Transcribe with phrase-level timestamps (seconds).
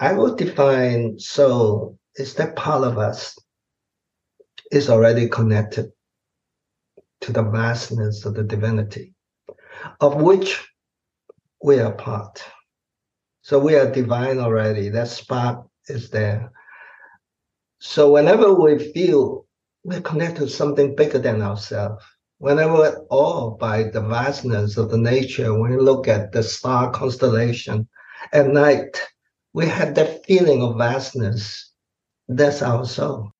[0.00, 3.38] I would define soul is that part of us
[4.72, 5.92] is already connected
[7.20, 9.14] to the vastness of the divinity,
[10.00, 10.66] of which
[11.62, 12.42] we are part.
[13.42, 14.88] So we are divine already.
[14.88, 16.50] That spark is there.
[17.78, 19.46] So whenever we feel
[19.84, 22.02] we're connected to something bigger than ourselves,
[22.38, 26.90] whenever we're awed by the vastness of the nature, when you look at the star
[26.90, 27.86] constellation
[28.32, 28.98] at night,
[29.52, 31.70] we have that feeling of vastness.
[32.28, 33.32] That's our soul.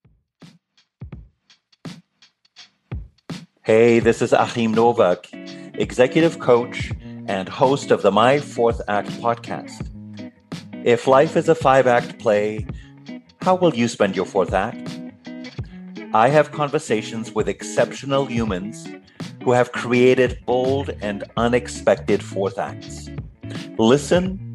[3.63, 5.29] Hey, this is Achim Nowak,
[5.75, 6.91] executive coach
[7.27, 9.87] and host of the My Fourth Act podcast.
[10.85, 12.67] If life is a five act play,
[13.43, 14.99] how will you spend your fourth act?
[16.13, 18.89] I have conversations with exceptional humans
[19.45, 23.09] who have created bold and unexpected fourth acts.
[23.79, 24.50] Listen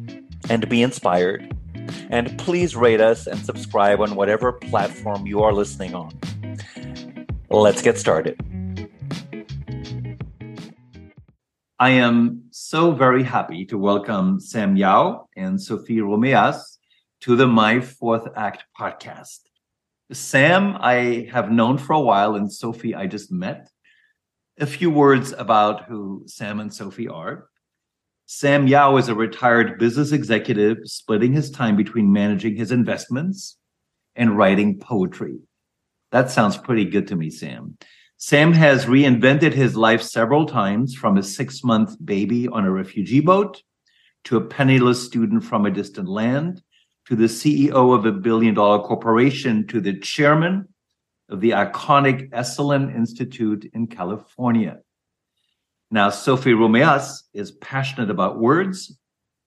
[0.48, 1.54] and be inspired.
[2.10, 6.18] And please rate us and subscribe on whatever platform you are listening on.
[7.50, 8.40] Let's get started.
[11.78, 16.78] I am so very happy to welcome Sam Yau and Sophie Romeas
[17.20, 19.40] to the My Fourth Act podcast.
[20.12, 23.68] Sam, I have known for a while, and Sophie, I just met.
[24.58, 27.48] A few words about who Sam and Sophie are.
[28.28, 33.56] Sam Yau is a retired business executive, splitting his time between managing his investments
[34.16, 35.38] and writing poetry.
[36.10, 37.78] That sounds pretty good to me, Sam.
[38.16, 43.20] Sam has reinvented his life several times from a six month baby on a refugee
[43.20, 43.62] boat
[44.24, 46.62] to a penniless student from a distant land
[47.06, 50.66] to the CEO of a billion dollar corporation to the chairman
[51.28, 54.78] of the iconic Esalen Institute in California.
[55.90, 58.98] Now, Sophie Romeas is passionate about words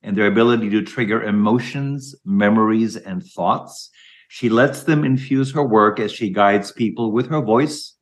[0.02, 3.90] and their ability to trigger emotions, memories, and thoughts.
[4.30, 7.96] She lets them infuse her work as she guides people with her voice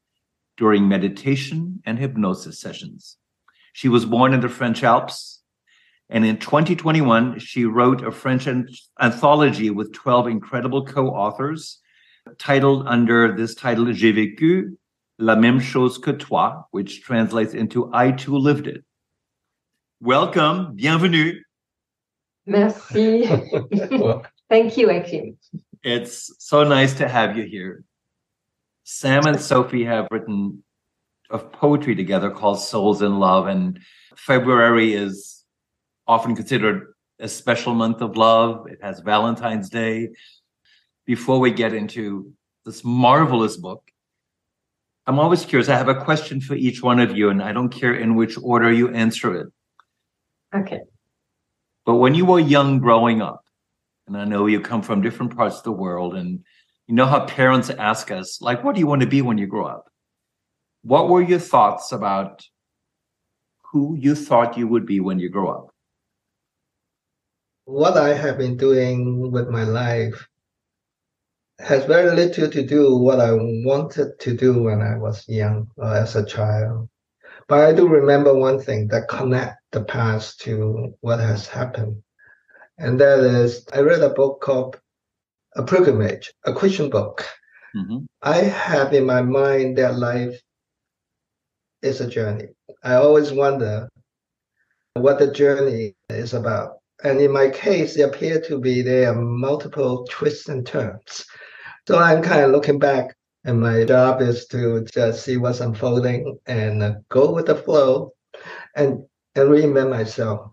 [0.55, 3.17] during meditation and hypnosis sessions.
[3.73, 5.41] She was born in the French Alps,
[6.09, 8.47] and in 2021, she wrote a French
[9.01, 11.79] anthology with 12 incredible co authors,
[12.37, 14.77] titled under this title, J'ai vécu
[15.17, 18.83] la même chose que toi, which translates into I too lived it.
[19.99, 21.41] Welcome, bienvenue.
[22.45, 23.25] Merci.
[24.49, 25.37] Thank you, Achim.
[25.83, 27.83] It's so nice to have you here.
[28.83, 30.63] Sam and Sophie have written
[31.29, 33.79] a poetry together called Souls in Love, and
[34.15, 35.43] February is
[36.07, 38.67] often considered a special month of love.
[38.67, 40.09] It has Valentine's Day.
[41.05, 42.31] Before we get into
[42.65, 43.83] this marvelous book,
[45.07, 45.69] I'm always curious.
[45.69, 48.37] I have a question for each one of you, and I don't care in which
[48.37, 49.47] order you answer it.
[50.53, 50.81] Okay.
[51.85, 53.45] But when you were young growing up,
[54.05, 56.43] and I know you come from different parts of the world, and
[56.87, 59.47] you know how parents ask us, like, what do you want to be when you
[59.47, 59.89] grow up?
[60.83, 62.45] What were your thoughts about
[63.71, 65.73] who you thought you would be when you grow up?
[67.63, 70.27] What I have been doing with my life
[71.59, 75.93] has very little to do what I wanted to do when I was young or
[75.93, 76.89] as a child.
[77.47, 82.03] But I do remember one thing that connect the past to what has happened.
[82.77, 84.79] And that is I read a book called
[85.55, 87.25] a pilgrimage, a Christian book.
[87.75, 88.05] Mm-hmm.
[88.21, 90.39] I have in my mind that life
[91.81, 92.49] is a journey.
[92.83, 93.89] I always wonder
[94.93, 96.77] what the journey is about.
[97.03, 101.25] And in my case, it appeared to be there are multiple twists and turns.
[101.87, 103.15] So I'm kind of looking back,
[103.45, 108.13] and my job is to just see what's unfolding and go with the flow
[108.75, 109.03] and
[109.35, 110.49] and reinvent myself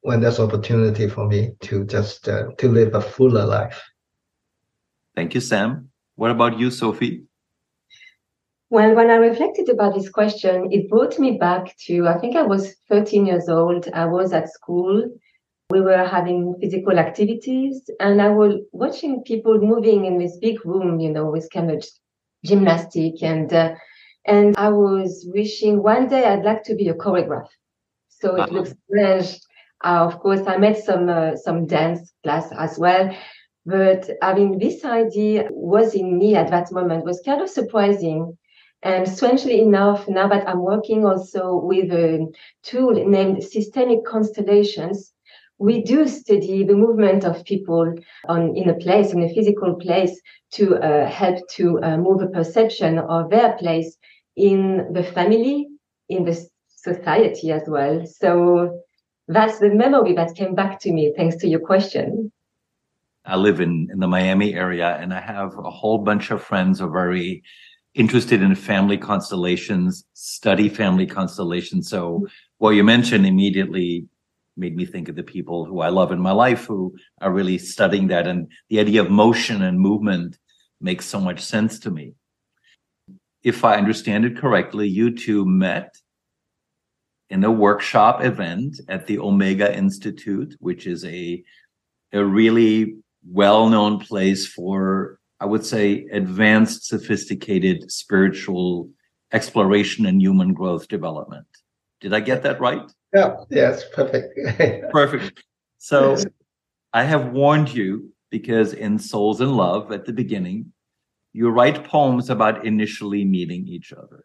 [0.00, 3.80] when there's opportunity for me to just uh, to live a fuller life.
[5.16, 5.88] Thank you, Sam.
[6.16, 7.24] What about you, Sophie?
[8.68, 12.42] Well, when I reflected about this question, it brought me back to I think I
[12.42, 13.88] was 13 years old.
[13.94, 15.08] I was at school.
[15.70, 21.00] We were having physical activities, and I was watching people moving in this big room,
[21.00, 21.84] you know, with kind of
[22.44, 23.74] gymnastic, and uh,
[24.26, 27.46] and I was wishing one day I'd like to be a choreographer.
[28.08, 28.52] So it uh-huh.
[28.52, 29.40] looks strange.
[29.82, 33.16] Uh, of course, I met some uh, some dance class as well,
[33.64, 38.36] but I mean, this idea was in me at that moment, was kind of surprising.
[38.82, 42.30] And strangely enough, now that I'm working also with a
[42.62, 45.13] tool named Systemic Constellations,
[45.58, 47.94] we do study the movement of people
[48.28, 50.20] on in a place, in a physical place,
[50.52, 53.96] to uh, help to uh, move a perception of their place
[54.36, 55.68] in the family,
[56.08, 58.04] in the society as well.
[58.06, 58.82] So
[59.28, 62.30] that's the memory that came back to me thanks to your question.
[63.24, 66.78] I live in, in the Miami area and I have a whole bunch of friends
[66.78, 67.42] who are very
[67.94, 71.88] interested in family constellations, study family constellations.
[71.88, 72.26] So
[72.58, 74.06] what you mentioned immediately
[74.56, 77.58] made me think of the people who I love in my life who are really
[77.58, 78.26] studying that.
[78.26, 80.38] And the idea of motion and movement
[80.80, 82.14] makes so much sense to me.
[83.42, 85.96] If I understand it correctly, you two met
[87.30, 91.42] in a workshop event at the Omega Institute, which is a,
[92.12, 92.96] a really
[93.26, 98.90] well known place for, I would say, advanced, sophisticated spiritual
[99.32, 101.46] exploration and human growth development.
[102.00, 102.90] Did I get that right?
[103.14, 104.38] Yeah, yes, perfect.
[104.90, 105.44] perfect.
[105.78, 106.16] So
[106.92, 110.72] I have warned you because in Souls in Love at the beginning,
[111.32, 114.24] you write poems about initially meeting each other.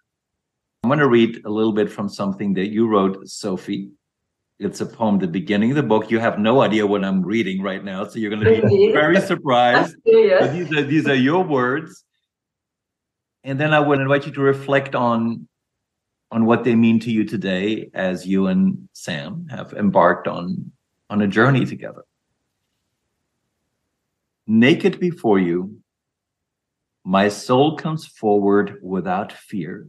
[0.84, 3.90] I'm going to read a little bit from something that you wrote, Sophie.
[4.60, 6.10] It's a poem, the beginning of the book.
[6.10, 9.22] You have no idea what I'm reading right now, so you're going to be very
[9.22, 9.96] surprised.
[10.06, 12.04] These are these are your words,
[13.44, 15.48] and then I would invite you to reflect on
[16.32, 20.72] on what they mean to you today as you and Sam have embarked on
[21.10, 22.04] on a journey together.
[24.46, 25.80] Naked before you,
[27.04, 29.88] my soul comes forward without fear.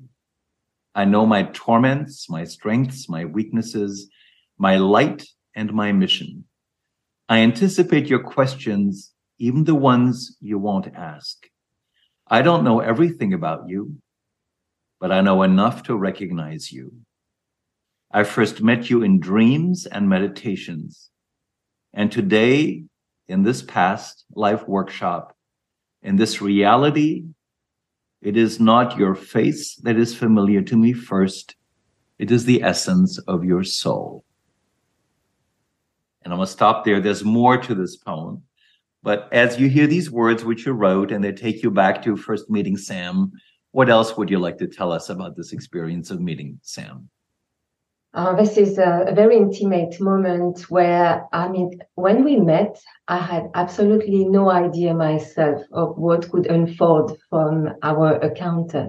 [0.94, 4.10] I know my torments, my strengths, my weaknesses
[4.60, 5.26] my light
[5.56, 6.44] and my mission.
[7.31, 11.46] I anticipate your questions, even the ones you won't ask.
[12.26, 13.96] I don't know everything about you,
[15.00, 16.93] but I know enough to recognize you.
[18.12, 21.11] I first met you in dreams and meditations.
[21.94, 22.85] And today,
[23.26, 25.35] in this past life workshop,
[26.02, 27.25] in this reality,
[28.20, 31.56] it is not your face that is familiar to me first.
[32.19, 34.25] It is the essence of your soul.
[36.23, 37.00] And I'm going to stop there.
[37.00, 38.43] There's more to this poem.
[39.02, 42.17] But as you hear these words which you wrote and they take you back to
[42.17, 43.32] first meeting Sam,
[43.72, 47.08] what else would you like to tell us about this experience of meeting Sam?
[48.12, 52.76] Uh, this is a, a, very intimate moment where, I mean, when we met,
[53.06, 58.88] I had absolutely no idea myself of what could unfold from our encounter.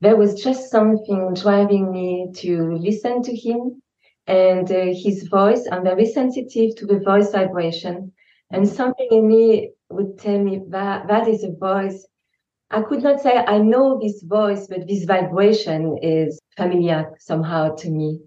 [0.00, 3.82] There was just something driving me to listen to him
[4.30, 8.12] and uh, his voice, I'm very sensitive to the voice vibration.
[8.52, 12.06] And something in me would tell me that that is a voice.
[12.70, 17.90] I could not say I know this voice, but this vibration is familiar somehow to
[17.90, 18.20] me.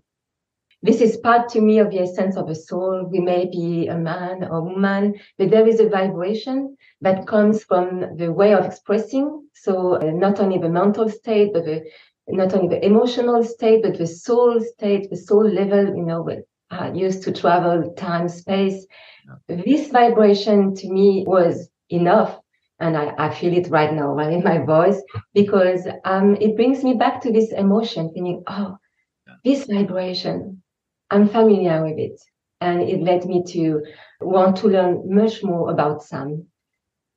[0.81, 3.07] This is part to me of the essence of a soul.
[3.10, 8.18] We may be a man or woman, but there is a vibration that comes from
[8.18, 9.48] the way of expressing.
[9.54, 11.86] So uh, not only the mental state, but the
[12.28, 16.44] not only the emotional state, but the soul state, the soul level, you know, with,
[16.69, 18.86] uh, used to travel time, space.
[19.48, 22.40] This vibration to me was enough.
[22.83, 25.01] And I, I feel it right now, right in my voice,
[25.33, 28.75] because um, it brings me back to this emotion, thinking, oh,
[29.45, 30.62] this vibration,
[31.09, 32.19] I'm familiar with it.
[32.59, 33.83] And it led me to
[34.19, 36.45] want to learn much more about Sam.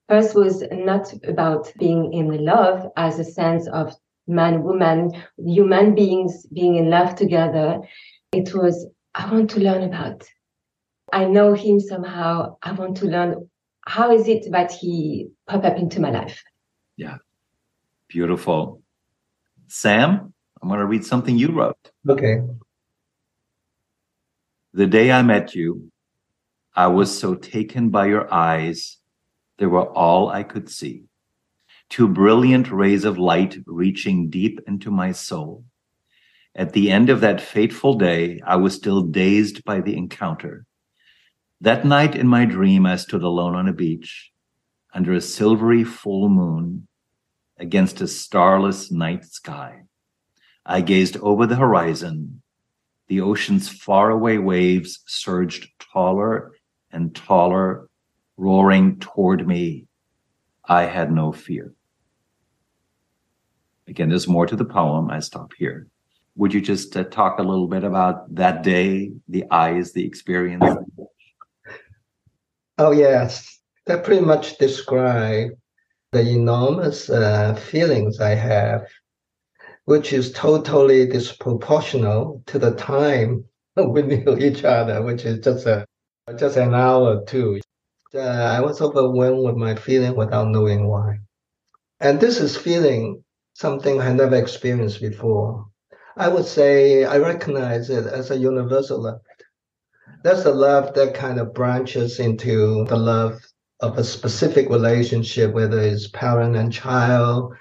[0.08, 3.92] First was not about being in love as a sense of
[4.28, 7.80] man, woman, human beings being in love together.
[8.30, 8.86] It was,
[9.16, 10.22] I want to learn about.
[11.12, 12.56] I know him somehow.
[12.62, 13.48] I want to learn
[13.86, 16.42] how is it that he pop up into my life.
[16.96, 17.18] Yeah.
[18.08, 18.82] Beautiful.
[19.68, 21.90] Sam, I'm going to read something you wrote.
[22.08, 22.40] Okay.
[24.74, 25.90] The day I met you,
[26.74, 28.98] I was so taken by your eyes,
[29.58, 31.04] they were all I could see
[31.88, 35.64] two brilliant rays of light reaching deep into my soul.
[36.54, 40.66] At the end of that fateful day, I was still dazed by the encounter.
[41.60, 44.30] That night in my dream, I stood alone on a beach
[44.92, 46.86] under a silvery full moon
[47.58, 49.82] against a starless night sky.
[50.64, 52.42] I gazed over the horizon.
[53.08, 56.52] The ocean's faraway waves surged taller
[56.90, 57.88] and taller,
[58.36, 59.86] roaring toward me.
[60.64, 61.72] I had no fear.
[63.88, 65.10] Again, there's more to the poem.
[65.10, 65.86] I stop here.
[66.34, 70.64] Would you just uh, talk a little bit about that day, the eyes, the experience?
[72.78, 73.60] Oh, yes.
[73.86, 75.52] That pretty much describes
[76.12, 78.86] the enormous uh, feelings I have,
[79.84, 83.44] which is totally disproportional to the time
[83.76, 85.86] we knew each other, which is just a
[86.36, 87.60] just an hour or two.
[88.14, 91.18] Uh, I was overwhelmed with my feeling without knowing why.
[92.00, 95.66] And this is feeling something I never experienced before.
[96.16, 99.20] I would say I recognize it as a universal love.
[100.22, 103.40] That's a love that kind of branches into the love
[103.80, 107.54] of a specific relationship, whether it's parent and child,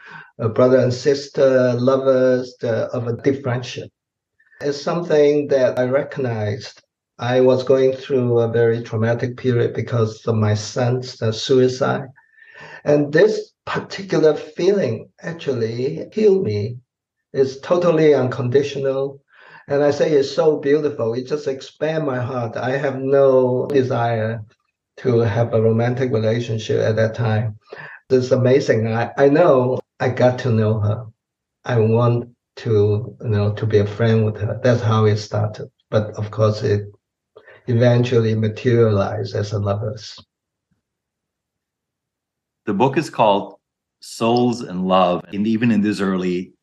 [0.54, 3.90] brother and sister, lovers, the, of a deep friendship.
[4.62, 6.82] It's something that I recognized.
[7.20, 12.08] I was going through a very traumatic period because of my son's uh, suicide.
[12.84, 16.78] And this particular feeling actually healed me.
[17.34, 19.22] It's totally unconditional.
[19.68, 21.14] And I say it's so beautiful.
[21.14, 22.56] It just expands my heart.
[22.56, 24.44] I have no desire
[24.98, 27.58] to have a romantic relationship at that time.
[28.10, 28.94] It's amazing.
[28.94, 31.06] I, I know I got to know her.
[31.66, 34.60] I want to, you know, to be a friend with her.
[34.64, 35.70] That's how it started.
[35.90, 36.88] But of course, it
[37.68, 40.20] eventually materialized as a lovers.
[42.66, 43.60] The book is called
[44.00, 46.54] Souls in Love, and even in these early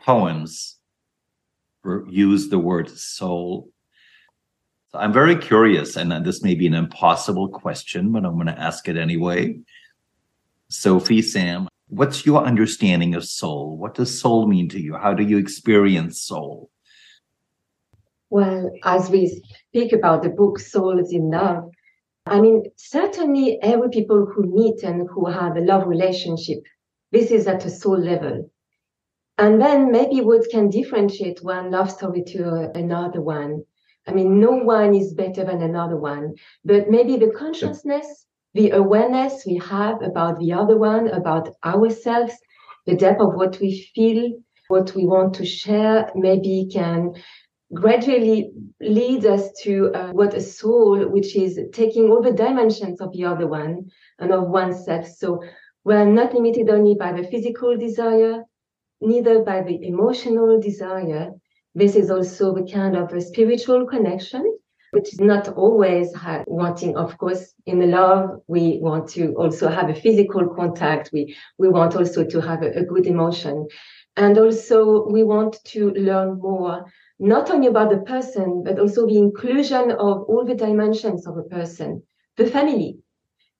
[0.00, 0.78] poems,
[2.08, 3.70] use the word soul.
[4.88, 8.46] So I'm very curious, and uh, this may be an impossible question, but I'm going
[8.46, 9.58] to ask it anyway.
[10.68, 13.76] Sophie, Sam, what's your understanding of soul?
[13.76, 14.94] What does soul mean to you?
[14.94, 16.70] How do you experience soul?
[18.30, 21.70] Well, as we speak about the book Souls in Love,
[22.26, 26.62] I mean, certainly every people who meet and who have a love relationship,
[27.10, 28.50] this is at a soul level.
[29.42, 33.64] And then maybe what can differentiate one love story to another one.
[34.06, 36.34] I mean, no one is better than another one,
[36.64, 42.34] but maybe the consciousness the awareness we have about the other one, about ourselves,
[42.86, 44.32] the depth of what we feel,
[44.68, 47.14] what we want to share, maybe can
[47.72, 53.10] gradually lead us to uh, what a soul, which is taking all the dimensions of
[53.12, 55.06] the other one and of oneself.
[55.06, 55.42] So
[55.84, 58.42] we're not limited only by the physical desire,
[59.02, 61.30] neither by the emotional desire.
[61.74, 64.44] This is also the kind of a spiritual connection
[64.92, 66.14] which is not always
[66.46, 71.08] wanting, of course, in the love, we want to also have a physical contact.
[71.14, 73.68] We, we want also to have a, a good emotion.
[74.18, 76.84] And also we want to learn more,
[77.18, 81.44] not only about the person, but also the inclusion of all the dimensions of a
[81.44, 82.02] person,
[82.36, 82.98] the family,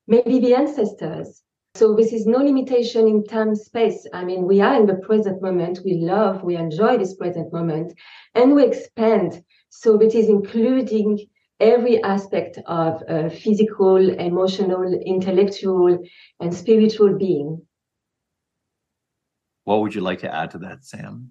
[0.07, 1.43] maybe the ancestors,
[1.75, 4.07] so this is no limitation in time space.
[4.13, 5.81] I mean, we are in the present moment.
[5.85, 7.95] We love, we enjoy this present moment,
[8.35, 11.27] and we expand so it is including
[11.59, 15.99] every aspect of a physical, emotional, intellectual,
[16.41, 17.63] and spiritual being.
[19.65, 21.31] What would you like to add to that, Sam?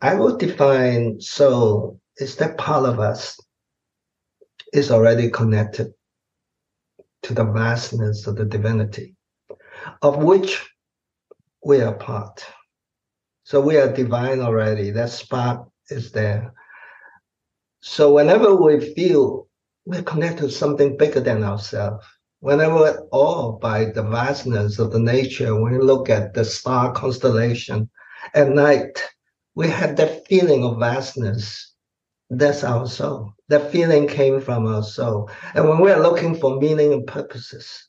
[0.00, 3.38] I would define soul is that part of us
[4.72, 5.92] is already connected
[7.22, 9.16] to the vastness of the divinity,
[10.02, 10.68] of which
[11.64, 12.44] we are part.
[13.44, 14.90] So we are divine already.
[14.90, 16.52] That spark is there.
[17.80, 19.48] So whenever we feel
[19.84, 22.06] we're connected to something bigger than ourselves,
[22.40, 26.92] whenever we're awed by the vastness of the nature, when you look at the star
[26.92, 27.90] constellation
[28.34, 29.02] at night,
[29.54, 31.71] we have that feeling of vastness.
[32.34, 33.34] That's our soul.
[33.48, 35.30] That feeling came from our soul.
[35.54, 37.88] And when we're looking for meaning and purposes,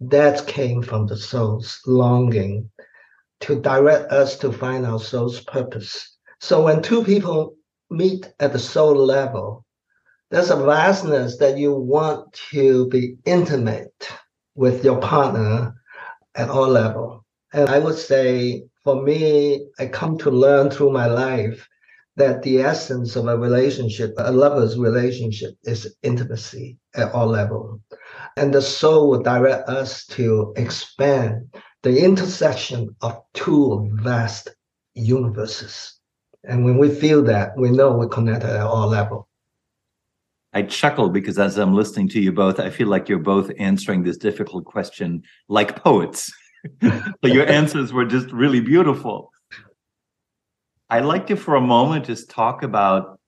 [0.00, 2.70] that came from the soul's longing
[3.40, 6.16] to direct us to find our soul's purpose.
[6.40, 7.56] So when two people
[7.90, 9.66] meet at the soul level,
[10.30, 14.08] there's a vastness that you want to be intimate
[14.54, 15.74] with your partner
[16.36, 17.24] at all level.
[17.52, 21.68] And I would say for me, I come to learn through my life
[22.20, 27.80] that the essence of a relationship, a lover's relationship, is intimacy at all level.
[28.36, 31.50] And the soul will direct us to expand
[31.82, 34.50] the intersection of two vast
[34.94, 35.98] universes.
[36.44, 39.26] And when we feel that, we know we're connected at all level.
[40.52, 44.02] I chuckle because as I'm listening to you both, I feel like you're both answering
[44.02, 46.30] this difficult question like poets.
[46.80, 49.30] but your answers were just really beautiful.
[50.90, 53.20] I'd like to, for a moment, just talk about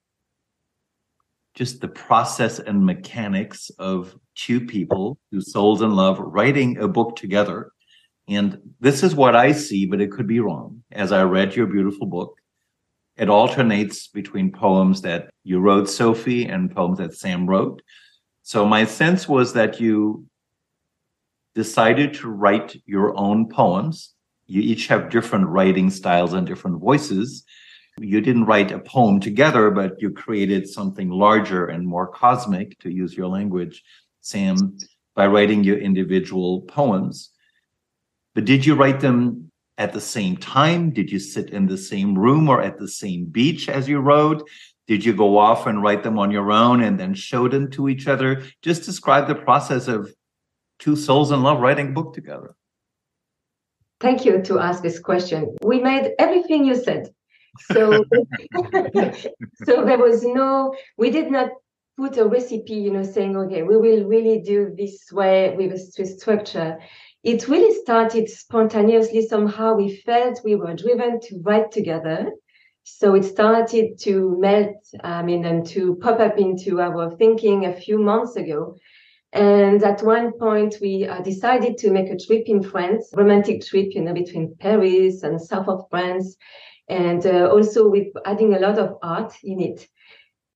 [1.55, 7.15] just the process and mechanics of two people whose souls in love writing a book
[7.15, 7.71] together.
[8.27, 10.83] And this is what I see, but it could be wrong.
[10.91, 12.35] As I read your beautiful book,
[13.15, 17.81] it alternates between poems that you wrote, Sophie, and poems that Sam wrote.
[18.41, 20.25] So my sense was that you
[21.55, 24.13] decided to write your own poems.
[24.47, 27.43] You each have different writing styles and different voices.
[27.99, 32.89] You didn't write a poem together, but you created something larger and more cosmic, to
[32.89, 33.83] use your language,
[34.21, 34.77] Sam,
[35.15, 37.29] by writing your individual poems.
[38.33, 40.91] But did you write them at the same time?
[40.91, 44.47] Did you sit in the same room or at the same beach as you wrote?
[44.87, 47.87] Did you go off and write them on your own and then show them to
[47.89, 48.43] each other?
[48.61, 50.13] Just describe the process of
[50.79, 52.55] two souls in love writing a book together?
[54.03, 55.55] Thank you to ask this question.
[55.63, 57.07] We made everything you said.
[57.71, 58.03] So,
[59.63, 61.51] so there was no, we did not
[61.95, 66.05] put a recipe, you know, saying, okay, we will really do this way with a
[66.05, 66.79] structure.
[67.23, 69.25] It really started spontaneously.
[69.25, 72.29] Somehow we felt we were driven to write together.
[72.83, 77.73] So it started to melt, I mean, and to pop up into our thinking a
[77.73, 78.75] few months ago.
[79.33, 83.87] And at one point, we uh, decided to make a trip in France, romantic trip,
[83.95, 86.37] you know, between Paris and south of France,
[86.87, 89.87] and uh, also with adding a lot of art in it.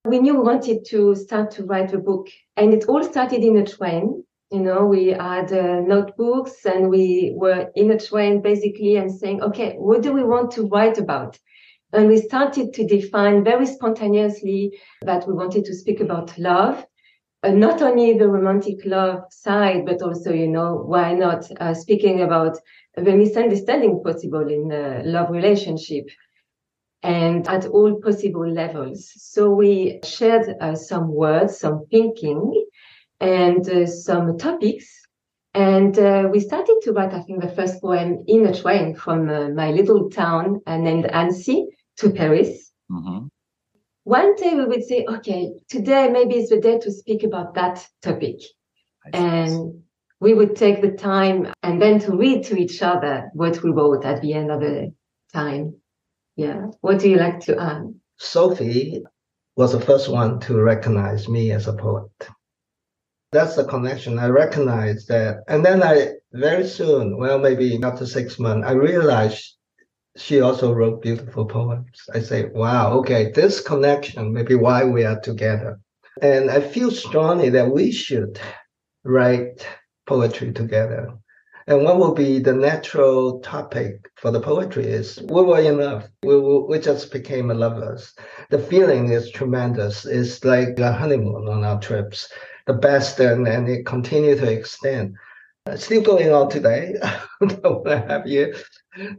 [0.05, 3.57] We knew we wanted to start to write a book, and it all started in
[3.57, 4.23] a train.
[4.51, 9.41] You know, we had uh, notebooks, and we were in a train basically, and saying,
[9.41, 11.39] okay, what do we want to write about?
[11.93, 16.85] And we started to define very spontaneously that we wanted to speak about love
[17.43, 22.57] not only the romantic love side, but also, you know, why not uh, speaking about
[22.95, 26.09] the misunderstanding possible in a love relationship
[27.03, 29.11] and at all possible levels.
[29.17, 32.65] So we shared uh, some words, some thinking,
[33.19, 34.91] and uh, some topics.
[35.53, 39.29] And uh, we started to write, I think, the first poem in a train from
[39.29, 41.67] uh, my little town named Annecy
[41.97, 42.71] to Paris.
[42.91, 43.27] Mm-hmm
[44.07, 47.85] one day we would say, okay, today maybe is the day to speak about that
[48.01, 48.39] topic.
[49.11, 49.83] And
[50.21, 54.05] we would take the time and then to read to each other what we wrote
[54.05, 54.93] at the end of the
[55.33, 55.75] time.
[56.37, 56.67] Yeah.
[56.79, 57.93] What do you like to add?
[58.15, 59.03] Sophie
[59.57, 62.09] was the first one to recognize me as a poet.
[63.33, 64.19] That's the connection.
[64.19, 65.43] I recognized that.
[65.49, 69.56] And then I very soon, well, maybe after six months, I realized
[70.17, 72.09] she also wrote beautiful poems.
[72.13, 75.79] I say, wow, okay, this connection may be why we are together.
[76.21, 78.39] And I feel strongly that we should
[79.03, 79.65] write
[80.07, 81.13] poetry together.
[81.67, 86.07] And what will be the natural topic for the poetry is we were in love.
[86.23, 88.13] We, we just became lovers.
[88.49, 90.05] The feeling is tremendous.
[90.05, 92.31] It's like a honeymoon on our trips,
[92.65, 95.15] the best, and, and it continued to extend.
[95.75, 96.95] Still going on today,
[97.39, 98.55] one and a half year.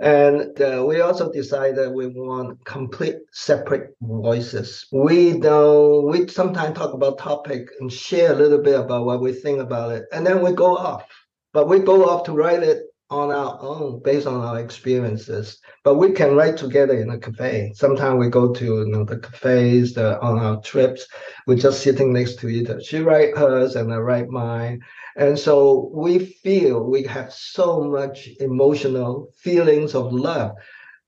[0.00, 4.86] And uh, we also decided that we want complete separate voices.
[4.92, 9.32] We don't, we sometimes talk about topic and share a little bit about what we
[9.32, 10.04] think about it.
[10.12, 11.04] And then we go off,
[11.52, 15.58] but we go off to write it on our own based on our experiences.
[15.82, 17.72] But we can write together in a cafe.
[17.74, 21.06] Sometimes we go to you know the cafes the, on our trips.
[21.46, 22.82] We're just sitting next to each other.
[22.82, 24.80] She write hers and I write mine.
[25.16, 30.52] And so we feel we have so much emotional feelings of love.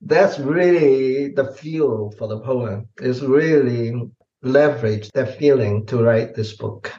[0.00, 2.88] That's really the fuel for the poem.
[3.00, 4.10] Is really
[4.42, 6.90] leverage that feeling to write this book.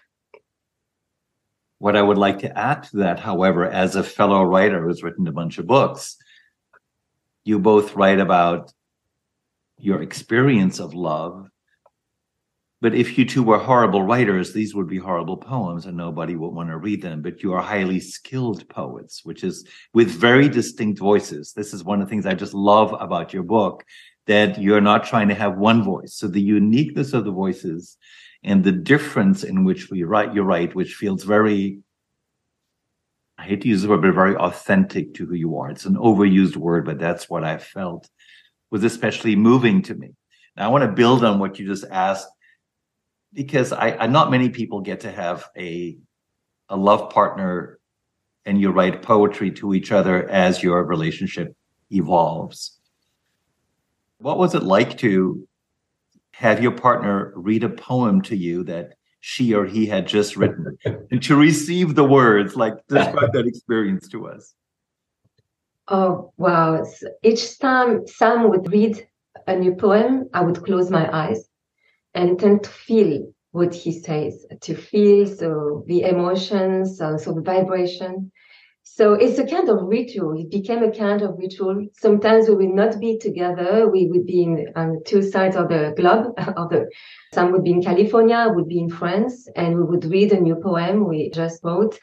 [1.81, 5.27] What I would like to add to that, however, as a fellow writer who's written
[5.27, 6.15] a bunch of books,
[7.43, 8.71] you both write about
[9.79, 11.49] your experience of love.
[12.81, 16.53] But if you two were horrible writers, these would be horrible poems and nobody would
[16.53, 17.23] want to read them.
[17.23, 21.51] But you are highly skilled poets, which is with very distinct voices.
[21.51, 23.83] This is one of the things I just love about your book
[24.31, 26.13] that you're not trying to have one voice.
[26.15, 27.97] So the uniqueness of the voices
[28.43, 31.79] and the difference in which we write, you write, which feels very,
[33.37, 35.69] I hate to use the word, but very authentic to who you are.
[35.69, 38.09] It's an overused word, but that's what I felt
[38.71, 40.11] was especially moving to me.
[40.55, 42.29] Now I want to build on what you just asked
[43.33, 45.97] because I, I not many people get to have a
[46.69, 47.79] a love partner
[48.45, 51.53] and you write poetry to each other as your relationship
[51.91, 52.80] evolves.
[54.21, 55.47] What was it like to
[56.33, 60.77] have your partner read a poem to you that she or he had just written
[60.85, 64.53] and to receive the words like describe that experience to us?
[65.87, 66.85] Oh wow.
[67.23, 69.07] Each time sam would read
[69.47, 71.47] a new poem i would close my eyes
[72.13, 77.41] and tend to feel what he says to feel so the emotions so, so the
[77.41, 78.31] vibration
[78.93, 80.37] so it's a kind of ritual.
[80.37, 81.87] It became a kind of ritual.
[81.93, 83.89] Sometimes we will not be together.
[83.89, 86.33] We would be in on two sides of the globe.
[86.57, 86.89] Of the,
[87.33, 90.55] Sam would be in California, would be in France, and we would read a new
[90.55, 91.97] poem we just wrote.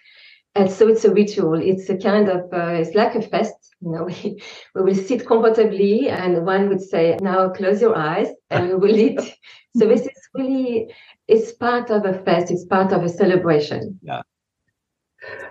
[0.54, 1.60] And so it's a ritual.
[1.60, 3.54] It's a kind of, uh, it's like a fest.
[3.82, 4.42] You know, we,
[4.74, 8.96] we will sit comfortably and one would say, now close your eyes and we will
[8.96, 9.20] eat.
[9.76, 10.94] so this is really,
[11.28, 12.50] it's part of a fest.
[12.50, 14.00] It's part of a celebration.
[14.02, 14.22] Yeah.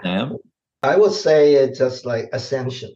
[0.01, 0.37] Sam?
[0.87, 2.91] I would say it's just like ascension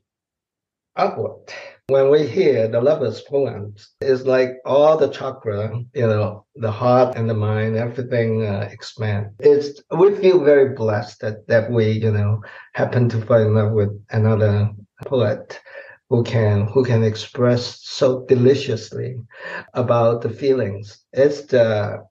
[0.96, 1.52] upward.
[1.88, 7.18] when we hear the lovers poems, it's like all the chakra, you know, the heart
[7.18, 9.26] and the mind, everything uh, expand.
[9.40, 12.42] It's we feel very blessed that that we, you know,
[12.76, 14.72] happen to fall in love with another
[15.06, 15.60] poet
[16.10, 19.12] who can who can express so deliciously
[19.74, 20.86] about the feelings.
[21.12, 22.06] It's the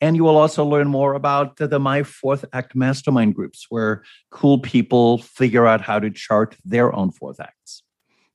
[0.00, 4.58] And you will also learn more about the My Fourth Act mastermind groups, where cool
[4.58, 7.84] people figure out how to chart their own fourth acts.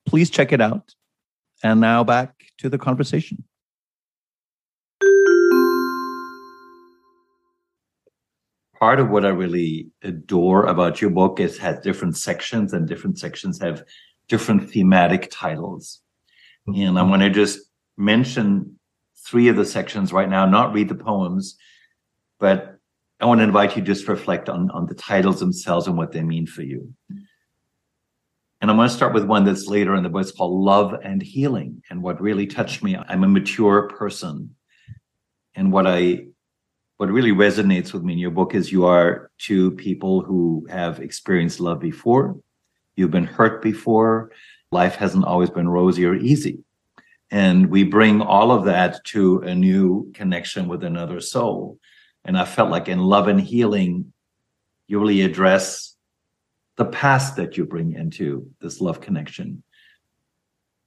[0.06, 0.94] Please check it out.
[1.64, 3.44] And now back to the conversation.
[8.80, 13.20] Part of what I really adore about your book is has different sections and different
[13.20, 13.84] sections have
[14.28, 16.02] different thematic titles.
[16.68, 16.82] Mm-hmm.
[16.82, 17.60] And I want to just
[17.98, 18.78] mention
[19.26, 21.58] three of the sections right now, not read the poems,
[22.40, 22.78] but
[23.20, 26.12] I want to invite you to just reflect on, on the titles themselves and what
[26.12, 26.94] they mean for you.
[28.62, 30.22] And I'm going to start with one that's later in the book.
[30.22, 31.84] It's called Love and Healing.
[31.90, 34.56] And what really touched me, I'm a mature person.
[35.56, 36.28] And what I
[36.98, 41.00] what really resonates with me in your book is you are two people who have
[41.00, 42.38] experienced love before.
[42.96, 44.32] You've been hurt before.
[44.72, 46.64] Life hasn't always been rosy or easy.
[47.30, 51.78] And we bring all of that to a new connection with another soul.
[52.26, 54.12] And I felt like in love and healing,
[54.88, 55.96] you really address
[56.78, 59.62] the past that you bring into this love connection.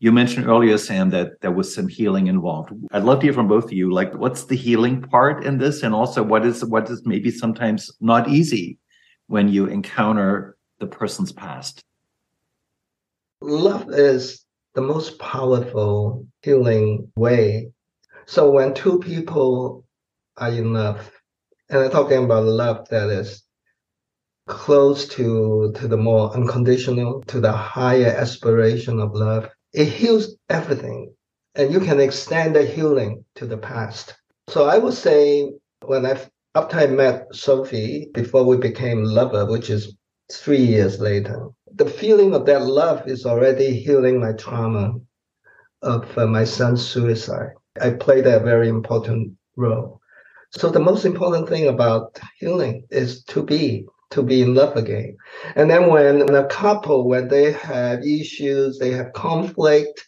[0.03, 2.73] You mentioned earlier, Sam, that there was some healing involved.
[2.91, 3.93] I'd love to hear from both of you.
[3.93, 7.91] Like, what's the healing part in this, and also what is what is maybe sometimes
[8.01, 8.79] not easy
[9.27, 11.83] when you encounter the person's past.
[13.43, 17.71] Love is the most powerful healing way.
[18.25, 19.85] So when two people
[20.39, 21.11] are in love,
[21.69, 23.43] and I'm talking about love that is
[24.47, 31.13] close to to the more unconditional, to the higher aspiration of love it heals everything
[31.55, 34.15] and you can extend the healing to the past.
[34.49, 35.53] So I would say
[35.85, 36.21] when I
[36.55, 39.97] after I met Sophie before we became lover, which is
[40.33, 44.95] three years later, the feeling of that love is already healing my trauma
[45.83, 47.51] of uh, my son's suicide.
[47.81, 50.01] I played a very important role.
[50.51, 55.17] So the most important thing about healing is to be to be in love again.
[55.55, 60.05] And then when, a couple, when they have issues, they have conflict,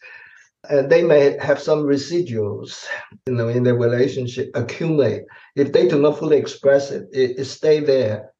[0.69, 2.85] and they may have some residuals,
[3.27, 5.23] you know, in their relationship accumulate.
[5.55, 8.31] If they do not fully express it, it, it stay there.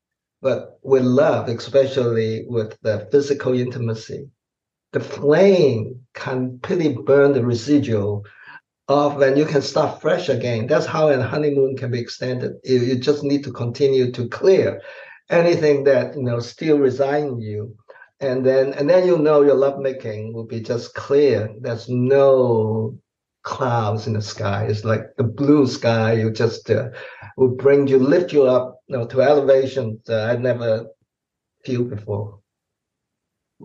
[0.41, 4.29] But with love, especially with the physical intimacy,
[4.91, 8.25] the flame can pretty burn the residual
[8.89, 10.67] off and you can start fresh again.
[10.67, 12.53] That's how a honeymoon can be extended.
[12.63, 14.81] You, you just need to continue to clear
[15.33, 17.75] anything that you know still reside in you.
[18.19, 21.53] And then and then you know your lovemaking will be just clear.
[21.59, 22.97] There's no
[23.43, 24.65] clouds in the sky.
[24.69, 26.13] It's like the blue sky.
[26.13, 26.89] You just uh,
[27.37, 30.87] will bring you lift you up you know to elevation that i never
[31.65, 32.39] feel before.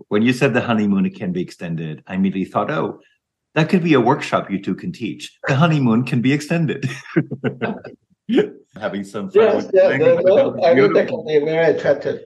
[0.07, 2.99] When you said the honeymoon can be extended i immediately thought oh
[3.55, 5.37] that could be a workshop you two can teach.
[5.47, 6.89] The honeymoon can be extended
[8.75, 9.43] having some fun.
[9.43, 12.23] Yes, yeah, no, I mean, definitely very attractive.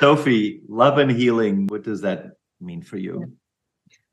[0.00, 3.32] Sophie, love and healing, what does that mean for you?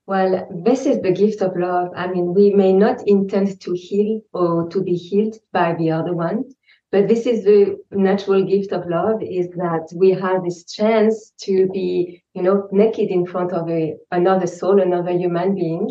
[0.06, 1.90] Well, this is the gift of love.
[1.96, 6.14] I mean, we may not intend to heal or to be healed by the other
[6.14, 6.44] one,
[6.92, 11.68] but this is the natural gift of love is that we have this chance to
[11.70, 15.90] be, you know, naked in front of a, another soul, another human being,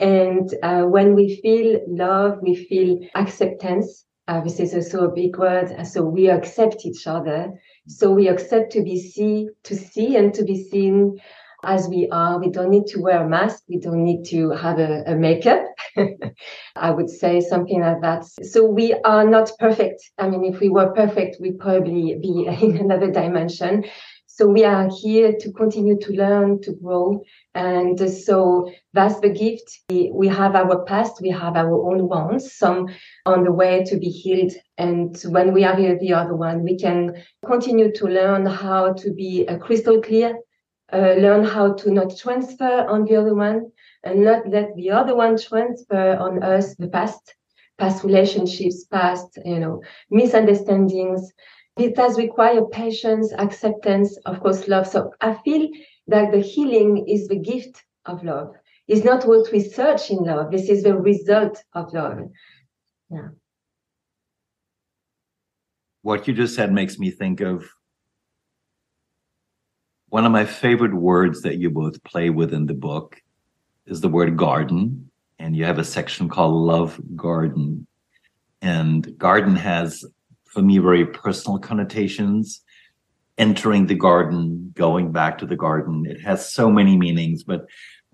[0.00, 4.04] and uh, when we feel love, we feel acceptance.
[4.26, 5.86] Uh, this is also a big word.
[5.86, 7.52] So we accept each other.
[7.86, 11.18] So we accept to be see, to see and to be seen
[11.62, 12.38] as we are.
[12.38, 13.62] We don't need to wear a mask.
[13.68, 15.64] We don't need to have a, a makeup.
[16.76, 18.24] I would say something like that.
[18.42, 20.02] So we are not perfect.
[20.18, 23.84] I mean, if we were perfect, we'd probably be in another dimension.
[24.36, 27.22] So we are here to continue to learn, to grow.
[27.54, 29.78] And so that's the gift.
[29.88, 32.88] We have our past, we have our own wounds, some
[33.26, 34.50] on the way to be healed.
[34.76, 39.12] And when we are here, the other one, we can continue to learn how to
[39.12, 40.36] be uh, crystal clear,
[40.92, 43.70] uh, learn how to not transfer on the other one
[44.02, 47.36] and not let the other one transfer on us the past
[47.78, 51.32] past relationships, past, you know, misunderstandings.
[51.76, 54.86] It does require patience, acceptance, of course, love.
[54.86, 55.68] So I feel
[56.06, 58.54] that the healing is the gift of love.
[58.86, 60.50] It's not what we search in love.
[60.50, 62.18] This is the result of love.
[63.10, 63.28] Yeah.
[66.02, 67.66] What you just said makes me think of
[70.10, 73.20] one of my favorite words that you both play with in the book
[73.86, 75.10] is the word garden.
[75.40, 77.86] And you have a section called Love Garden.
[78.62, 80.04] And garden has,
[80.54, 82.62] for me, very personal connotations.
[83.36, 86.06] Entering the garden, going back to the garden.
[86.06, 87.66] It has so many meanings, but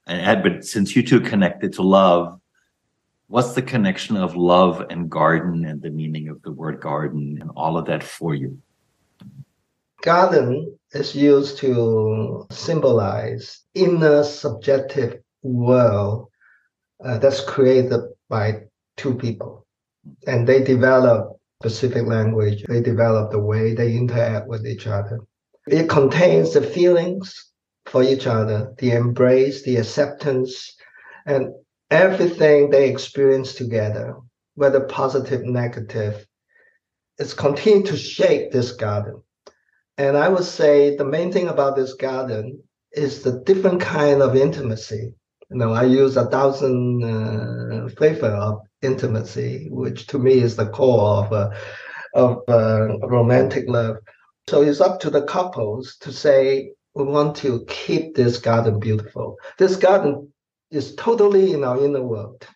[0.06, 2.40] but since you two connected to love,
[3.26, 7.50] what's the connection of love and garden and the meaning of the word garden and
[7.54, 8.58] all of that for you?
[10.02, 16.28] Garden is used to symbolize inner subjective world
[17.04, 18.00] uh, that's created
[18.30, 18.62] by
[18.96, 19.66] two people.
[20.26, 25.20] And they develop specific language, they develop the way they interact with each other.
[25.66, 27.52] It contains the feelings
[27.84, 30.74] for each other, the embrace, the acceptance,
[31.26, 31.52] and
[31.90, 34.16] everything they experience together,
[34.54, 36.26] whether positive, negative,
[37.18, 39.22] it's continued to shape this garden.
[39.98, 44.34] And I would say the main thing about this garden is the different kind of
[44.34, 45.12] intimacy.
[45.50, 50.68] You know, I use a thousand uh, flavor of intimacy, which to me is the
[50.68, 51.50] core of uh,
[52.14, 53.96] of uh, romantic love.
[54.48, 59.36] So it's up to the couples to say we want to keep this garden beautiful.
[59.58, 60.32] This garden
[60.70, 62.46] is totally in our inner world,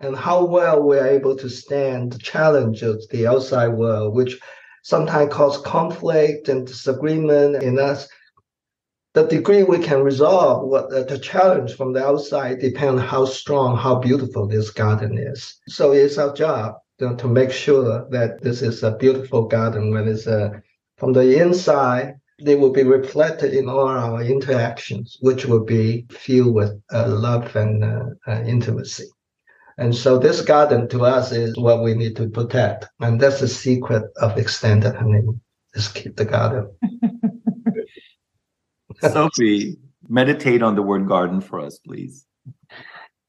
[0.00, 4.40] and how well we're able to stand the challenges the outside world, which
[4.82, 8.08] sometimes cause conflict and disagreement in us.
[9.14, 13.24] The degree we can resolve what the, the challenge from the outside depends on how
[13.24, 15.56] strong, how beautiful this garden is.
[15.68, 19.92] So it's our job you know, to make sure that this is a beautiful garden
[19.92, 20.50] when it's uh,
[20.96, 26.54] from the inside they will be reflected in all our interactions, which will be filled
[26.54, 29.04] with uh, love and uh, uh, intimacy.
[29.78, 32.86] And so this garden to us is what we need to protect.
[33.00, 35.40] And that's the secret of extended honeymoon,
[35.74, 36.70] is keep the garden.
[39.12, 39.76] Sophie,
[40.08, 42.26] meditate on the word garden for us, please.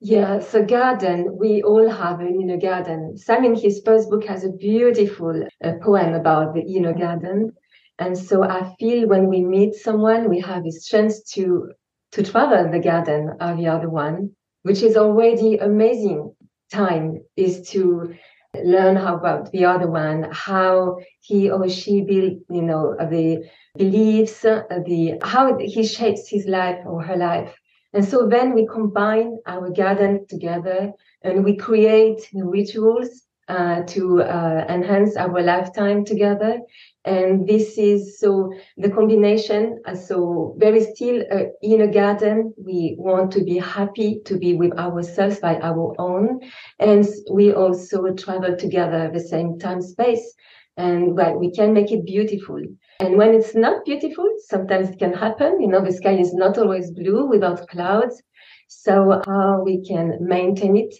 [0.01, 3.17] Yeah, so garden, we all have an inner garden.
[3.17, 7.51] Sam in his first book has a beautiful uh, poem about the inner garden.
[7.97, 11.71] And so I feel when we meet someone, we have this chance to
[12.11, 16.33] to travel the garden of the other one, which is already amazing
[16.71, 18.13] time is to
[18.63, 24.41] learn how about the other one, how he or she build, you know, the beliefs,
[24.41, 27.53] the how he shapes his life or her life.
[27.93, 30.91] And so then we combine our garden together
[31.23, 36.59] and we create rituals uh, to uh, enhance our lifetime together
[37.05, 42.51] and this is so the combination uh, so there is still uh, in a garden
[42.57, 46.39] we want to be happy to be with ourselves by our own.
[46.79, 50.33] And we also travel together at the same time space.
[50.77, 52.61] And well, we can make it beautiful.
[52.99, 55.61] And when it's not beautiful sometimes it can happen.
[55.61, 58.21] You know the sky is not always blue without clouds.
[58.67, 60.95] So how we can maintain it?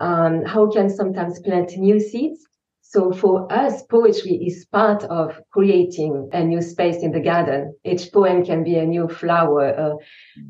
[0.00, 2.46] Um, how can sometimes plant new seeds
[2.88, 7.74] so for us, poetry is part of creating a new space in the garden.
[7.84, 9.96] Each poem can be a new flower, uh,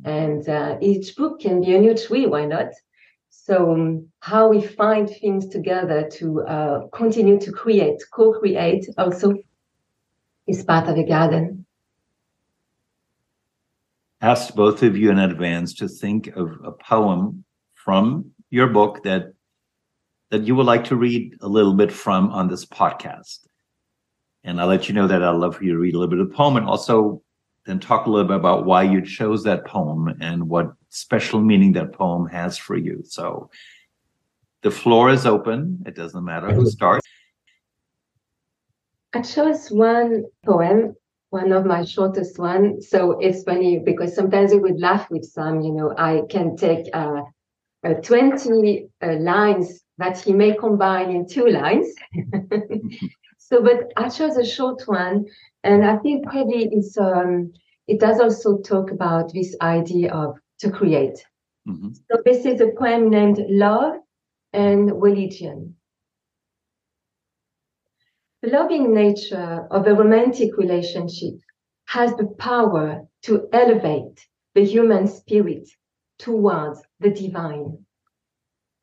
[0.05, 2.27] and uh, each book can be a new tree.
[2.27, 2.68] Why not?
[3.31, 9.35] So um, how we find things together to uh, continue to create, co-create, also
[10.46, 11.64] is part of the garden.
[14.20, 19.33] Asked both of you in advance to think of a poem from your book that
[20.31, 23.47] that you would like to read a little bit from on this podcast.
[24.45, 26.21] And I'll let you know that I'd love for you to read a little bit
[26.21, 27.23] of the poem and also
[27.65, 31.73] then talk a little bit about why you chose that poem and what special meaning
[31.73, 33.03] that poem has for you.
[33.05, 33.51] So
[34.62, 35.83] the floor is open.
[35.87, 37.07] It doesn't matter who starts.
[39.12, 40.95] I chose one poem,
[41.31, 42.81] one of my shortest one.
[42.83, 46.87] So it's funny because sometimes I would laugh with Sam, you know, I can take
[46.93, 47.23] uh,
[47.85, 51.95] uh, 20 uh, lines that he may combine in two lines.
[53.39, 55.27] so, but I chose a short one,
[55.65, 57.53] and I think probably it's um,
[57.87, 61.25] it does also talk about this idea of to create.
[61.69, 61.93] Mm-hmm.
[62.11, 63.95] So this is a poem named Love
[64.53, 65.77] and Religion.
[68.43, 71.35] The loving nature of a romantic relationship
[71.87, 75.69] has the power to elevate the human spirit
[76.19, 77.86] towards the divine.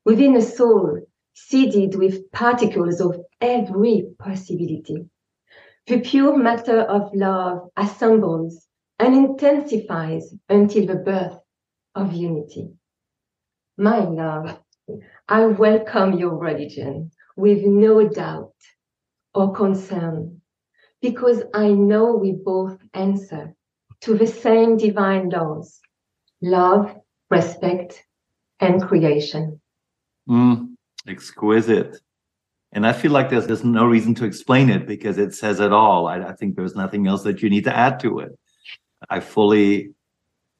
[0.05, 0.99] Within a soul,
[1.33, 5.09] seeded with particles of every possibility.
[5.87, 8.67] The pure matter of love assembles
[8.99, 11.39] and intensifies until the birth
[11.95, 12.69] of unity.
[13.77, 14.59] My love,
[15.27, 18.53] I welcome your religion with no doubt
[19.33, 20.41] or concern
[21.01, 23.55] because I know we both answer
[24.01, 25.79] to the same divine laws
[26.41, 26.95] love,
[27.29, 28.03] respect,
[28.59, 29.61] and creation.
[30.29, 30.75] Mm,
[31.07, 31.97] exquisite.
[32.71, 35.71] And I feel like there's, there's no reason to explain it because it says it
[35.71, 36.07] all.
[36.07, 38.37] I, I think there's nothing else that you need to add to it.
[39.09, 39.91] I fully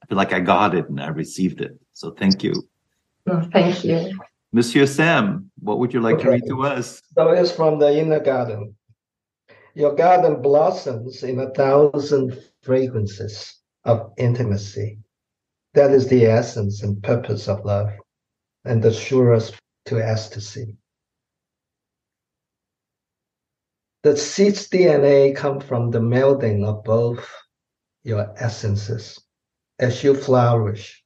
[0.02, 1.80] I feel like I got it and I received it.
[1.93, 2.54] So thank you.
[3.28, 4.12] Oh, thank you.
[4.52, 6.23] Monsieur Sam, what would you like Okay.
[6.26, 7.02] to read to us?
[7.17, 8.76] So it's from the inner garden.
[9.76, 14.99] Your garden blossoms in a thousand fragrances of intimacy.
[15.73, 17.89] That is the essence and purpose of love,
[18.65, 20.78] and the surest to ecstasy.
[24.04, 27.28] The seed's DNA come from the melding of both
[28.04, 29.21] your essences
[29.80, 31.04] as you flourish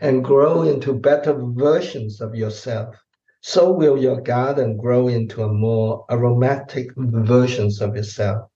[0.00, 2.96] and grow into better versions of yourself
[3.42, 8.50] so will your garden grow into a more aromatic versions of itself.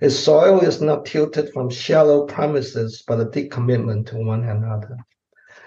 [0.00, 4.96] Its soil is not tilted from shallow promises, but a deep commitment to one another.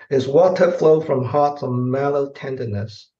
[0.09, 3.11] Its water flow from hearts of mellow tenderness,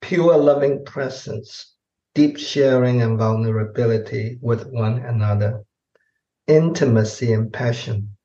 [0.00, 1.76] pure loving presence,
[2.14, 5.62] deep sharing and vulnerability with one another.
[6.48, 8.16] Intimacy and passion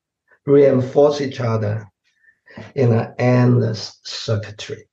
[0.46, 1.88] reinforce each other
[2.74, 4.88] in an endless circuitry.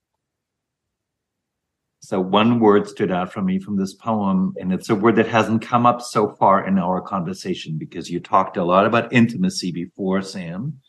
[2.01, 5.27] So one word stood out for me from this poem, and it's a word that
[5.27, 9.71] hasn't come up so far in our conversation because you talked a lot about intimacy
[9.71, 10.79] before, Sam.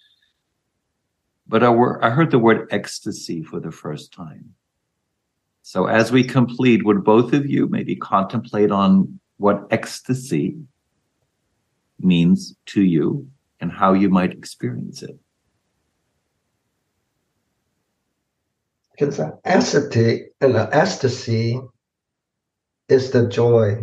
[1.48, 4.54] But I, wor- I heard the word ecstasy for the first time.
[5.62, 10.56] So as we complete, would both of you maybe contemplate on what ecstasy
[11.98, 13.28] means to you
[13.60, 15.18] and how you might experience it?
[18.92, 21.60] Because ecstasy and ecstasy
[22.88, 23.82] is the joy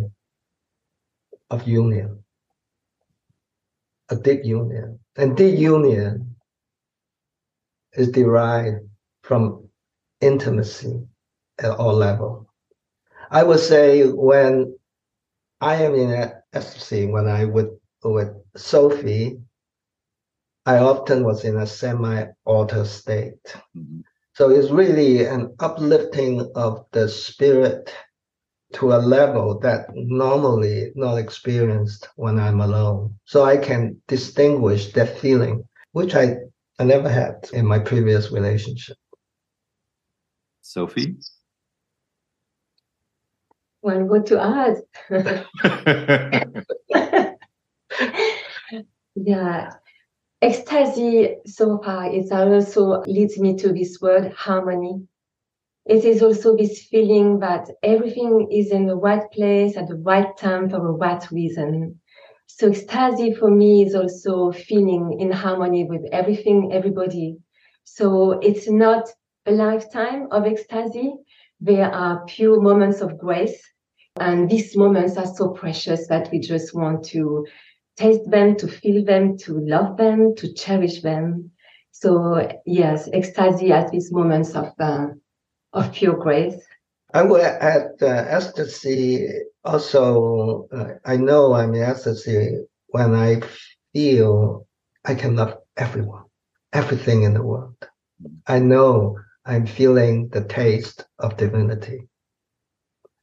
[1.50, 2.24] of union,
[4.08, 4.98] a deep union.
[5.16, 6.33] And deep union
[7.96, 8.86] is derived
[9.22, 9.68] from
[10.20, 11.06] intimacy
[11.58, 12.48] at all level.
[13.30, 14.76] I would say when
[15.60, 17.70] I am in ecstasy, when I would
[18.02, 19.40] with Sophie,
[20.66, 23.56] I often was in a semi-alter state.
[23.76, 24.02] Mhm.
[24.34, 27.92] So it's really an uplifting of the spirit
[28.74, 33.18] to a level that normally not experienced when I'm alone.
[33.24, 36.36] So I can distinguish that feeling, which I,
[36.78, 38.96] I never had in my previous relationship.
[40.62, 41.16] Sophie?
[43.82, 44.76] Well, what to add?
[49.14, 49.70] yeah.
[50.42, 55.06] Ecstasy so far is also leads me to this word harmony.
[55.86, 60.34] It is also this feeling that everything is in the right place at the right
[60.36, 62.00] time for the right reason.
[62.56, 67.38] So ecstasy for me is also feeling in harmony with everything, everybody.
[67.82, 69.08] So it's not
[69.46, 71.14] a lifetime of ecstasy.
[71.60, 73.60] There are pure moments of grace.
[74.20, 77.44] And these moments are so precious that we just want to
[77.96, 81.50] taste them, to feel them, to love them, to cherish them.
[81.90, 85.08] So yes, ecstasy at these moments of uh,
[85.72, 86.62] of pure grace.
[87.14, 89.28] I would add uh, ecstasy
[89.64, 90.68] also.
[90.72, 93.40] Uh, I know I'm in ecstasy when I
[93.92, 94.66] feel
[95.04, 96.24] I can love everyone,
[96.72, 97.76] everything in the world.
[98.48, 102.08] I know I'm feeling the taste of divinity.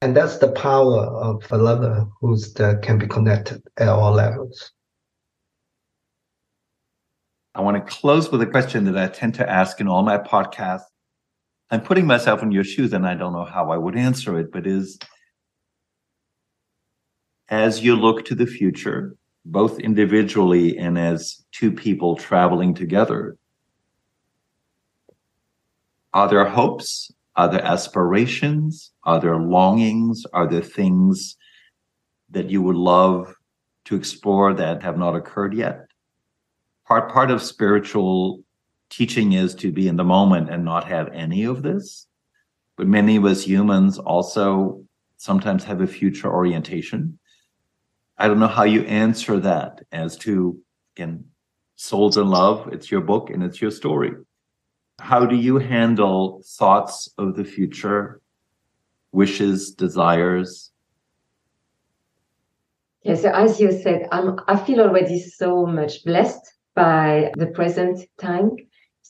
[0.02, 4.72] And that's the power of a lover who's the, can be connected at all levels.
[7.54, 10.18] I want to close with a question that I tend to ask in all my
[10.18, 10.84] podcasts.
[11.72, 14.52] I'm putting myself in your shoes and I don't know how I would answer it,
[14.52, 15.00] but is
[17.48, 19.16] as you look to the future,
[19.46, 23.38] both individually and as two people traveling together,
[26.14, 27.10] are there hopes?
[27.38, 28.92] Are there aspirations?
[29.06, 30.26] Are there longings?
[30.34, 31.38] Are there things
[32.30, 33.34] that you would love
[33.86, 35.86] to explore that have not occurred yet?
[36.86, 38.44] Part part of spiritual
[38.92, 42.06] teaching is to be in the moment and not have any of this.
[42.78, 44.84] But many of us humans also
[45.18, 47.18] sometimes have a future orientation.
[48.20, 50.60] I don't know how you answer that as to
[50.96, 51.26] again,
[51.76, 52.70] souls in love.
[52.72, 54.12] It's your book and it's your story
[55.02, 58.22] how do you handle thoughts of the future
[59.12, 60.72] wishes, desires?
[63.04, 68.00] Yeah, so as you said, I'm, I feel already so much blessed by the present
[68.20, 68.52] time.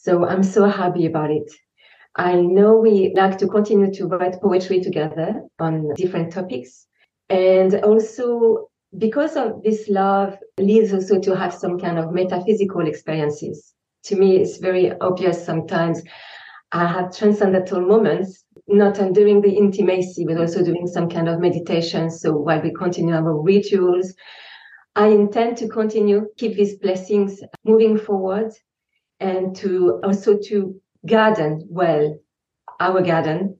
[0.04, 1.48] So I'm so happy about it.
[2.16, 6.88] I know we like to continue to write poetry together on different topics.
[7.30, 13.76] And also, because of this love, leads also to have some kind of metaphysical experiences.
[14.06, 16.02] To me, it's very obvious sometimes
[16.72, 22.10] I have transcendental moments, not during the intimacy, but also doing some kind of meditation.
[22.10, 24.16] So while we continue our rituals,
[24.96, 28.52] I intend to continue keep these blessings moving forward
[29.22, 32.20] and to also to garden well
[32.80, 33.58] our garden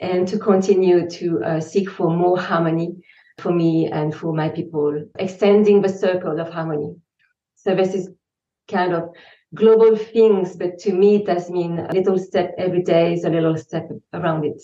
[0.00, 2.96] and to continue to uh, seek for more harmony
[3.38, 6.94] for me and for my people, extending the circle of harmony.
[7.56, 8.10] So this is
[8.68, 9.10] kind of
[9.54, 13.30] global things, but to me it does mean a little step every day is a
[13.30, 14.62] little step around it.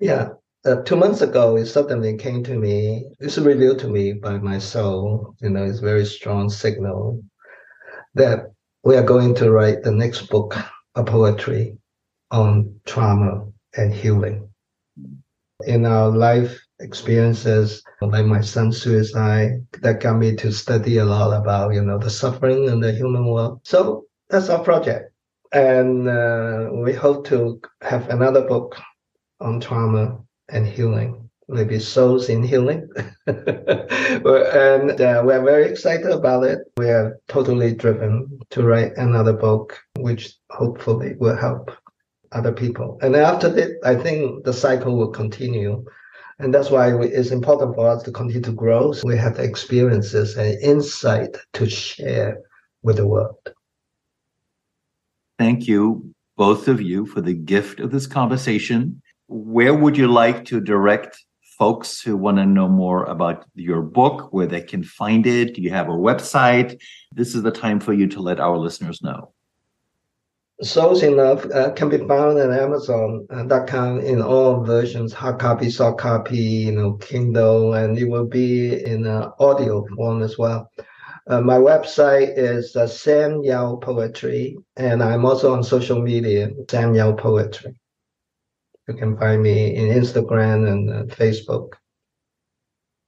[0.00, 0.30] Yeah.
[0.64, 3.04] Uh, two months ago, it suddenly came to me.
[3.20, 5.34] It's revealed to me by my soul.
[5.40, 7.22] You know, it's a very strong signal
[8.14, 8.52] that
[8.84, 10.56] we are going to write the next book
[10.94, 11.76] of poetry
[12.30, 14.48] on trauma and healing.
[15.66, 21.36] In our life experiences, like my son's suicide, that got me to study a lot
[21.36, 23.60] about, you know, the suffering in the human world.
[23.64, 25.12] So that's our project.
[25.52, 28.76] And uh, we hope to have another book
[29.40, 30.18] on trauma
[30.50, 31.17] and healing,
[31.48, 32.88] maybe souls in healing.
[33.26, 36.58] and uh, we're very excited about it.
[36.76, 41.70] We are totally driven to write another book, which hopefully will help
[42.32, 42.98] other people.
[43.00, 45.84] And after that, I think the cycle will continue.
[46.38, 48.92] And that's why it's important for us to continue to grow.
[48.92, 52.38] So we have experiences and insight to share
[52.82, 53.36] with the world.
[55.38, 59.02] Thank you, both of you, for the gift of this conversation.
[59.28, 61.24] Where would you like to direct
[61.58, 65.54] folks who want to know more about your book, where they can find it?
[65.54, 66.80] Do you have a website?
[67.12, 69.32] This is the time for you to let our listeners know.
[70.60, 75.98] Souls in Love uh, can be found at Amazon.com in all versions, hard copy, soft
[75.98, 80.72] copy, you know, Kindle, and it will be in uh, audio form as well.
[81.28, 86.92] Uh, my website is uh, Sam Yau Poetry, and I'm also on social media, Sam
[86.94, 87.78] Yau Poetry.
[88.88, 91.74] You can find me in Instagram and uh, Facebook.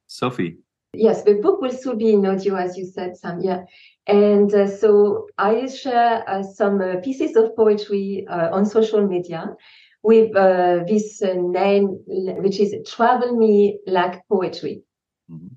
[0.07, 0.57] Sophie.
[0.93, 3.39] Yes, the book will still be in audio, as you said, Sam.
[3.41, 3.63] Yeah.
[4.07, 9.55] And uh, so I share uh, some uh, pieces of poetry uh, on social media
[10.03, 14.83] with uh, this uh, name, which is Travel Me Like Poetry.
[15.31, 15.47] Mm-hmm.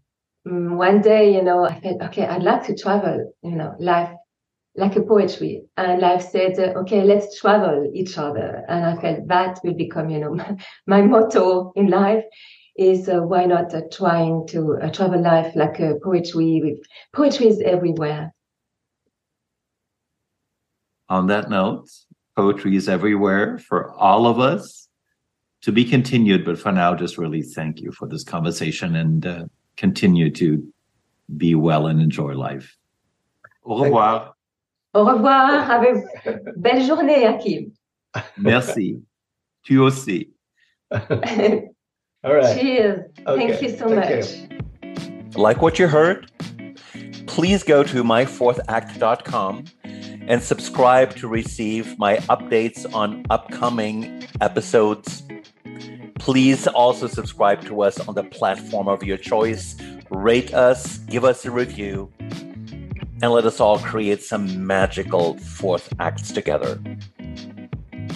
[0.47, 4.11] Mm, one day, you know, I felt, okay, I'd like to travel, you know, life
[4.77, 5.63] like a poetry.
[5.77, 8.65] And life said, okay, let's travel each other.
[8.69, 10.57] And I felt that will become, you know, my,
[10.87, 12.25] my motto in life
[12.77, 16.79] is uh, why not uh, trying to uh, travel life like a poetry with
[17.13, 18.35] poetry is everywhere
[21.09, 21.89] on that note,
[22.37, 24.89] poetry is everywhere for all of us
[25.63, 26.45] to be continued.
[26.45, 29.45] But for now, just really thank you for this conversation and uh,
[29.77, 30.67] continue to
[31.37, 32.77] be well and enjoy life.
[33.65, 34.35] Au revoir.
[34.95, 35.69] Au revoir.
[35.69, 37.73] Have a belle journée, Achim.
[38.39, 39.03] Merci.
[39.65, 40.31] tu aussi.
[40.93, 41.01] all
[42.23, 42.59] right.
[42.59, 43.01] Cheers.
[43.27, 43.49] Okay.
[43.49, 44.51] Thank you so Thank much.
[44.85, 45.43] You.
[45.43, 46.31] Like what you heard?
[47.27, 49.65] Please go to myfourthact.com
[50.29, 55.25] and subscribe to receive my updates on upcoming episodes.
[56.21, 59.77] Please also subscribe to us on the platform of your choice.
[60.11, 62.11] Rate us, give us a review,
[63.25, 66.79] and let us all create some magical fourth acts together.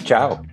[0.03, 0.43] Ciao.